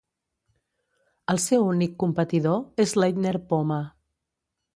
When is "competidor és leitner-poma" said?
2.05-3.81